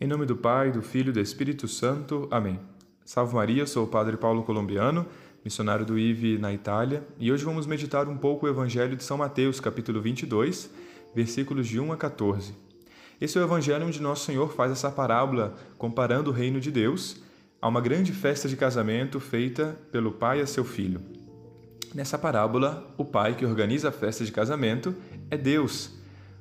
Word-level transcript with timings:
Em 0.00 0.06
nome 0.06 0.26
do 0.26 0.36
Pai, 0.36 0.70
do 0.70 0.80
Filho 0.80 1.10
e 1.10 1.12
do 1.12 1.18
Espírito 1.18 1.66
Santo. 1.66 2.28
Amém. 2.30 2.60
Salve 3.04 3.34
Maria, 3.34 3.66
sou 3.66 3.82
o 3.82 3.88
Padre 3.88 4.16
Paulo 4.16 4.44
Colombiano, 4.44 5.04
missionário 5.44 5.84
do 5.84 5.98
IVE 5.98 6.38
na 6.38 6.52
Itália, 6.52 7.02
e 7.18 7.32
hoje 7.32 7.44
vamos 7.44 7.66
meditar 7.66 8.06
um 8.06 8.16
pouco 8.16 8.46
o 8.46 8.48
Evangelho 8.48 8.94
de 8.94 9.02
São 9.02 9.18
Mateus, 9.18 9.58
capítulo 9.58 10.00
22, 10.00 10.70
versículos 11.12 11.66
de 11.66 11.80
1 11.80 11.90
a 11.90 11.96
14. 11.96 12.54
Esse 13.20 13.38
é 13.38 13.40
o 13.40 13.44
Evangelho 13.44 13.88
onde 13.88 14.00
Nosso 14.00 14.24
Senhor 14.24 14.52
faz 14.52 14.70
essa 14.70 14.88
parábola 14.88 15.56
comparando 15.76 16.30
o 16.30 16.32
reino 16.32 16.60
de 16.60 16.70
Deus 16.70 17.20
a 17.60 17.66
uma 17.66 17.80
grande 17.80 18.12
festa 18.12 18.48
de 18.48 18.56
casamento 18.56 19.18
feita 19.18 19.76
pelo 19.90 20.12
pai 20.12 20.40
a 20.40 20.46
seu 20.46 20.64
filho. 20.64 21.00
Nessa 21.92 22.16
parábola, 22.16 22.88
o 22.96 23.04
pai 23.04 23.34
que 23.34 23.44
organiza 23.44 23.88
a 23.88 23.92
festa 23.92 24.24
de 24.24 24.30
casamento 24.30 24.94
é 25.28 25.36
Deus, 25.36 25.90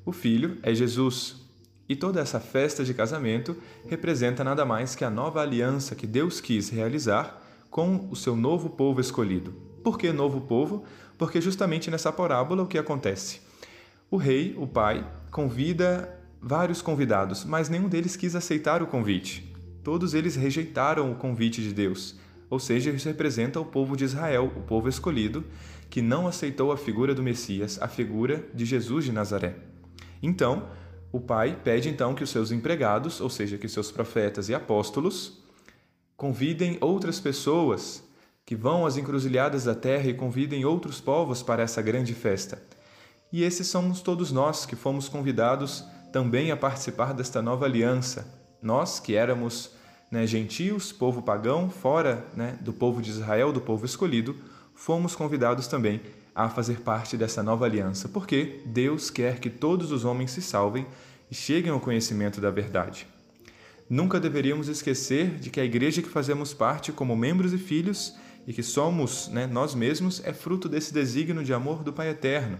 o 0.05 0.11
filho 0.11 0.59
é 0.61 0.75
Jesus, 0.75 1.46
e 1.89 1.95
toda 1.95 2.19
essa 2.19 2.39
festa 2.39 2.83
de 2.83 2.93
casamento 2.93 3.55
representa 3.87 4.43
nada 4.43 4.65
mais 4.65 4.95
que 4.95 5.05
a 5.05 5.09
nova 5.09 5.41
aliança 5.41 5.95
que 5.95 6.05
Deus 6.05 6.41
quis 6.41 6.69
realizar 6.69 7.41
com 7.69 8.07
o 8.11 8.15
seu 8.15 8.35
novo 8.35 8.69
povo 8.69 8.99
escolhido. 8.99 9.51
Por 9.83 9.97
que 9.97 10.11
novo 10.11 10.41
povo? 10.41 10.83
Porque 11.17 11.39
justamente 11.39 11.89
nessa 11.89 12.11
parábola 12.11 12.63
o 12.63 12.67
que 12.67 12.77
acontece? 12.77 13.41
O 14.09 14.17
rei, 14.17 14.55
o 14.57 14.67
pai, 14.67 15.05
convida 15.31 16.13
vários 16.41 16.81
convidados, 16.81 17.43
mas 17.43 17.69
nenhum 17.69 17.89
deles 17.89 18.15
quis 18.15 18.35
aceitar 18.35 18.81
o 18.81 18.87
convite. 18.87 19.53
Todos 19.83 20.13
eles 20.13 20.35
rejeitaram 20.35 21.11
o 21.11 21.15
convite 21.15 21.61
de 21.61 21.73
Deus. 21.73 22.17
Ou 22.49 22.59
seja, 22.59 22.89
isso 22.91 23.07
representa 23.07 23.59
o 23.59 23.65
povo 23.65 23.95
de 23.97 24.05
Israel, 24.05 24.51
o 24.55 24.61
povo 24.61 24.87
escolhido, 24.87 25.43
que 25.89 26.01
não 26.01 26.27
aceitou 26.27 26.71
a 26.71 26.77
figura 26.77 27.13
do 27.13 27.23
Messias, 27.23 27.81
a 27.81 27.87
figura 27.87 28.45
de 28.53 28.65
Jesus 28.65 29.05
de 29.05 29.11
Nazaré. 29.11 29.55
Então, 30.21 30.67
o 31.11 31.19
pai 31.19 31.57
pede 31.63 31.89
então 31.89 32.13
que 32.13 32.23
os 32.23 32.29
seus 32.29 32.51
empregados, 32.51 33.21
ou 33.21 33.29
seja, 33.29 33.57
que 33.57 33.69
seus 33.69 33.91
profetas 33.91 34.49
e 34.49 34.55
apóstolos, 34.55 35.39
convidem 36.15 36.77
outras 36.81 37.19
pessoas 37.19 38.03
que 38.45 38.55
vão 38.55 38.85
às 38.85 38.97
encruzilhadas 38.97 39.65
da 39.65 39.75
terra 39.75 40.07
e 40.07 40.13
convidem 40.13 40.65
outros 40.65 40.99
povos 40.99 41.43
para 41.43 41.63
essa 41.63 41.81
grande 41.81 42.13
festa. 42.13 42.61
E 43.31 43.43
esses 43.43 43.67
somos 43.67 44.01
todos 44.01 44.31
nós 44.31 44.65
que 44.65 44.75
fomos 44.75 45.09
convidados 45.09 45.83
também 46.13 46.51
a 46.51 46.57
participar 46.57 47.13
desta 47.13 47.41
nova 47.41 47.65
aliança. 47.65 48.25
Nós 48.61 48.99
que 48.99 49.15
éramos 49.15 49.71
né, 50.09 50.25
gentios, 50.25 50.91
povo 50.91 51.21
pagão, 51.21 51.69
fora 51.69 52.25
né, 52.35 52.57
do 52.61 52.71
povo 52.71 53.01
de 53.01 53.09
Israel, 53.09 53.51
do 53.51 53.59
povo 53.59 53.85
escolhido, 53.85 54.35
fomos 54.73 55.15
convidados 55.15 55.67
também 55.67 56.01
a 56.37 56.49
fazer 56.49 56.81
parte 56.81 57.17
dessa 57.17 57.41
nova 57.41 57.65
aliança, 57.65 58.07
porque 58.07 58.61
Deus 58.63 59.09
quer 59.09 59.39
que 59.39 59.49
todos 59.49 59.91
os 59.91 60.05
homens 60.05 60.29
se 60.29 60.39
salvem 60.39 60.85
e 61.31 61.33
cheguem 61.33 61.71
ao 61.71 61.79
conhecimento 61.79 62.39
da 62.39 62.51
verdade. 62.51 63.07
Nunca 63.89 64.19
deveríamos 64.19 64.67
esquecer 64.67 65.39
de 65.39 65.49
que 65.49 65.59
a 65.59 65.65
igreja 65.65 65.99
que 65.99 66.07
fazemos 66.07 66.53
parte 66.53 66.91
como 66.91 67.15
membros 67.15 67.53
e 67.53 67.57
filhos 67.57 68.15
e 68.45 68.53
que 68.53 68.61
somos 68.61 69.27
né, 69.29 69.47
nós 69.47 69.73
mesmos 69.73 70.21
é 70.23 70.31
fruto 70.31 70.69
desse 70.69 70.93
desígnio 70.93 71.43
de 71.43 71.55
amor 71.55 71.81
do 71.83 71.91
Pai 71.91 72.09
Eterno, 72.09 72.59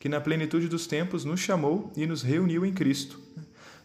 que 0.00 0.08
na 0.08 0.22
plenitude 0.22 0.66
dos 0.66 0.86
tempos 0.86 1.22
nos 1.26 1.38
chamou 1.38 1.92
e 1.94 2.06
nos 2.06 2.22
reuniu 2.22 2.64
em 2.64 2.72
Cristo. 2.72 3.20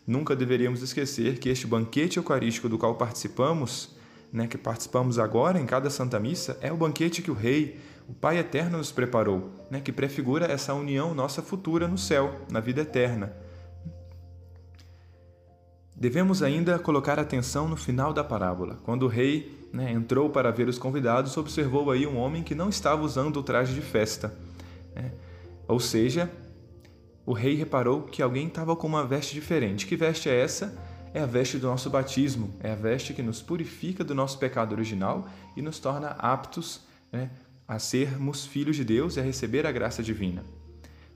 Nunca 0.07 0.37
deveríamos 0.37 0.81
esquecer 0.81 1.37
que 1.37 1.49
este 1.49 1.67
banquete 1.67 2.15
eucarístico 2.15 2.69
do 2.69 2.77
qual 2.77 2.95
participamos 2.95 3.89
né, 4.33 4.47
que 4.47 4.57
participamos 4.57 5.19
agora 5.19 5.59
em 5.59 5.65
cada 5.67 5.91
Santa 5.91 6.19
Missa 6.19 6.57
é 6.59 6.73
o 6.73 6.75
banquete 6.75 7.21
que 7.21 7.29
o 7.29 7.35
Rei, 7.35 7.79
o 8.09 8.13
Pai 8.13 8.39
Eterno, 8.39 8.79
nos 8.79 8.91
preparou, 8.91 9.51
né, 9.69 9.79
que 9.79 9.91
prefigura 9.91 10.51
essa 10.51 10.73
união 10.73 11.13
nossa 11.13 11.43
futura 11.43 11.87
no 11.87 11.99
céu, 11.99 12.41
na 12.51 12.59
vida 12.59 12.81
eterna. 12.81 13.31
Devemos 15.95 16.41
ainda 16.41 16.79
colocar 16.79 17.19
atenção 17.19 17.67
no 17.67 17.77
final 17.77 18.11
da 18.11 18.23
parábola. 18.23 18.79
Quando 18.83 19.03
o 19.03 19.07
rei 19.07 19.69
né, 19.71 19.91
entrou 19.91 20.27
para 20.31 20.51
ver 20.51 20.67
os 20.67 20.79
convidados, 20.79 21.37
observou 21.37 21.91
aí 21.91 22.07
um 22.07 22.17
homem 22.17 22.41
que 22.41 22.55
não 22.55 22.69
estava 22.69 23.03
usando 23.03 23.37
o 23.37 23.43
traje 23.43 23.75
de 23.75 23.81
festa. 23.81 24.33
Né? 24.95 25.11
Ou 25.67 25.79
seja, 25.79 26.29
o 27.23 27.33
rei 27.33 27.53
reparou 27.53 28.01
que 28.01 28.23
alguém 28.23 28.47
estava 28.47 28.75
com 28.75 28.87
uma 28.87 29.05
veste 29.05 29.35
diferente. 29.35 29.85
Que 29.85 29.95
veste 29.95 30.27
é 30.27 30.41
essa? 30.41 30.75
É 31.13 31.21
a 31.21 31.25
veste 31.25 31.57
do 31.57 31.67
nosso 31.67 31.89
batismo, 31.89 32.53
é 32.59 32.71
a 32.71 32.75
veste 32.75 33.13
que 33.13 33.21
nos 33.21 33.41
purifica 33.41 34.03
do 34.03 34.15
nosso 34.15 34.39
pecado 34.39 34.73
original 34.73 35.29
e 35.55 35.61
nos 35.61 35.77
torna 35.79 36.09
aptos 36.17 36.81
né, 37.11 37.29
a 37.67 37.77
sermos 37.77 38.45
filhos 38.45 38.75
de 38.75 38.83
Deus 38.83 39.15
e 39.15 39.19
a 39.19 39.23
receber 39.23 39.65
a 39.67 39.71
graça 39.71 40.01
divina. 40.01 40.43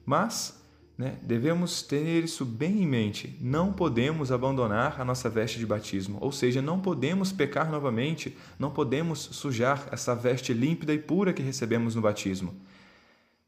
Mas 0.06 0.62
né, 0.98 1.18
devemos 1.22 1.82
ter 1.82 2.24
isso 2.24 2.46
bem 2.46 2.82
em 2.84 2.88
mente. 2.88 3.38
Não 3.42 3.74
podemos 3.74 4.32
abandonar 4.32 5.02
a 5.02 5.06
nossa 5.06 5.30
veste 5.30 5.60
de 5.60 5.66
batismo, 5.66 6.18
ou 6.22 6.32
seja, 6.32 6.62
não 6.62 6.80
podemos 6.80 7.32
pecar 7.32 7.70
novamente, 7.72 8.38
não 8.58 8.72
podemos 8.72 9.20
sujar 9.20 9.88
essa 9.92 10.16
veste 10.16 10.54
límpida 10.54 10.94
e 10.94 11.00
pura 11.00 11.34
que 11.34 11.42
recebemos 11.42 11.96
no 11.96 12.02
batismo. 12.02 12.54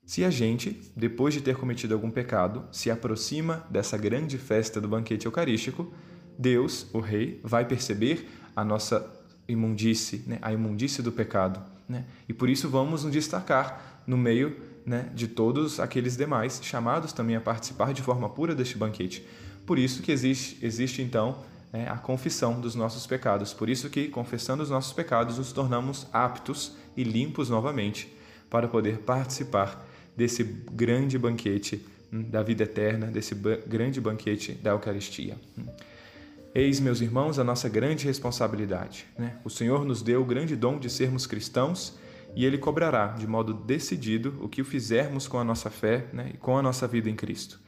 Se 0.05 0.25
a 0.25 0.31
gente, 0.31 0.91
depois 0.95 1.35
de 1.35 1.41
ter 1.41 1.55
cometido 1.55 1.93
algum 1.93 2.09
pecado, 2.09 2.65
se 2.71 2.89
aproxima 2.89 3.63
dessa 3.69 3.95
grande 3.95 4.39
festa 4.39 4.81
do 4.81 4.87
banquete 4.87 5.27
eucarístico, 5.27 5.93
Deus, 6.39 6.87
o 6.93 7.01
Rei, 7.01 7.41
vai 7.43 7.65
perceber 7.65 8.29
a 8.55 8.63
nossa 8.63 9.05
imundície, 9.45 10.23
né? 10.25 10.39
a 10.41 10.53
imundície 10.53 11.03
do 11.03 11.11
pecado. 11.11 11.61
Né? 11.87 12.05
E 12.29 12.33
por 12.33 12.47
isso 12.49 12.69
vamos 12.69 13.03
nos 13.03 13.11
destacar 13.11 14.01
no 14.07 14.17
meio 14.17 14.55
né, 14.85 15.09
de 15.13 15.27
todos 15.27 15.81
aqueles 15.81 16.15
demais 16.15 16.61
chamados 16.63 17.11
também 17.11 17.35
a 17.35 17.41
participar 17.41 17.93
de 17.93 18.01
forma 18.01 18.29
pura 18.29 18.55
deste 18.55 18.77
banquete. 18.77 19.25
Por 19.65 19.77
isso 19.77 20.01
que 20.01 20.13
existe, 20.13 20.65
existe 20.65 21.01
então 21.01 21.39
né, 21.73 21.87
a 21.89 21.97
confissão 21.97 22.61
dos 22.61 22.73
nossos 22.73 23.05
pecados. 23.05 23.53
Por 23.53 23.69
isso 23.69 23.89
que, 23.89 24.07
confessando 24.07 24.63
os 24.63 24.69
nossos 24.69 24.93
pecados, 24.93 25.37
nos 25.37 25.51
tornamos 25.51 26.07
aptos 26.13 26.73
e 26.95 27.03
limpos 27.03 27.49
novamente 27.49 28.11
para 28.49 28.67
poder 28.67 28.99
participar 28.99 29.85
desse 30.15 30.43
grande 30.43 31.17
banquete 31.17 31.85
hum, 32.11 32.23
da 32.23 32.41
vida 32.41 32.63
eterna, 32.63 33.07
desse 33.07 33.35
grande 33.67 33.99
banquete 33.99 34.53
da 34.53 34.71
Eucaristia. 34.71 35.37
Eis, 36.53 36.79
meus 36.79 36.99
irmãos, 36.99 37.37
a 37.37 37.43
nossa 37.43 37.69
grande 37.69 38.07
responsabilidade. 38.07 39.05
Né? 39.15 39.37
O 39.43 39.51
Senhor 39.51 39.85
nos 39.85 40.01
deu 40.01 40.21
o 40.21 40.25
grande 40.25 40.55
dom 40.55 40.79
de 40.79 40.89
sermos 40.89 41.27
cristãos 41.27 41.95
e 42.35 42.43
Ele 42.43 42.57
cobrará 42.57 43.09
de 43.09 43.27
modo 43.27 43.53
decidido 43.53 44.35
o 44.41 44.49
que 44.49 44.59
o 44.59 44.65
fizermos 44.65 45.27
com 45.27 45.37
a 45.37 45.43
nossa 45.43 45.69
fé 45.69 46.07
né? 46.11 46.31
e 46.33 46.37
com 46.37 46.57
a 46.57 46.61
nossa 46.61 46.87
vida 46.87 47.07
em 47.07 47.15
Cristo. 47.15 47.59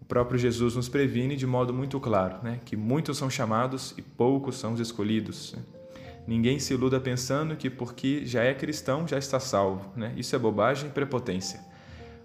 O 0.00 0.04
próprio 0.04 0.38
Jesus 0.38 0.76
nos 0.76 0.88
previne 0.88 1.34
de 1.34 1.44
modo 1.44 1.74
muito 1.74 1.98
claro 1.98 2.38
né? 2.40 2.60
que 2.64 2.76
muitos 2.76 3.18
são 3.18 3.28
chamados 3.28 3.92
e 3.98 4.02
poucos 4.02 4.58
são 4.58 4.74
os 4.74 4.80
escolhidos. 4.80 5.52
Né? 5.56 5.62
Ninguém 6.24 6.60
se 6.60 6.72
iluda 6.72 7.00
pensando 7.00 7.56
que 7.56 7.68
porque 7.68 8.24
já 8.24 8.44
é 8.44 8.54
cristão 8.54 9.08
já 9.08 9.18
está 9.18 9.40
salvo. 9.40 9.90
Né? 9.96 10.14
Isso 10.16 10.36
é 10.36 10.38
bobagem 10.38 10.88
e 10.88 10.92
prepotência. 10.92 11.60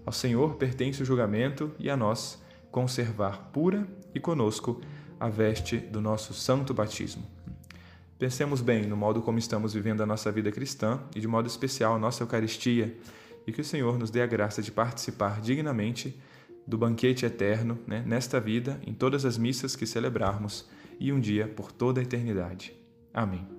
Ao 0.06 0.14
Senhor 0.14 0.54
pertence 0.54 1.02
o 1.02 1.06
julgamento 1.06 1.72
e 1.80 1.90
a 1.90 1.98
nós 1.98 2.40
conservar 2.70 3.50
pura 3.52 3.88
e 4.14 4.20
conosco 4.20 4.80
a 5.20 5.28
veste 5.28 5.78
do 5.78 6.00
nosso 6.00 6.34
santo 6.34 6.74
batismo. 6.74 7.24
Pensemos 8.18 8.62
bem 8.62 8.86
no 8.86 8.98
modo 8.98 9.22
como 9.22 9.40
estamos 9.40 9.74
vivendo 9.74 10.02
a 10.02 10.06
nossa 10.06 10.32
vida 10.32 10.52
cristã 10.52 11.00
e 11.16 11.20
de 11.20 11.28
modo 11.28 11.48
especial 11.48 11.96
a 11.96 12.00
nossa 12.00 12.24
Eucaristia, 12.24 12.96
e 13.48 13.52
que 13.52 13.62
o 13.62 13.66
Senhor 13.66 13.98
nos 13.98 14.12
dê 14.12 14.22
a 14.22 14.28
graça 14.28 14.62
de 14.62 14.72
participar 14.72 15.42
dignamente 15.42 16.20
do 16.68 16.78
banquete 16.78 17.26
eterno, 17.26 17.80
né, 17.88 18.04
nesta 18.06 18.40
vida, 18.40 18.80
em 18.86 18.94
todas 18.94 19.26
as 19.26 19.38
missas 19.38 19.76
que 19.76 19.88
celebrarmos 19.88 20.68
e 21.00 21.12
um 21.12 21.20
dia 21.20 21.48
por 21.48 21.72
toda 21.72 22.00
a 22.00 22.04
eternidade. 22.04 22.74
Amém. 23.14 23.59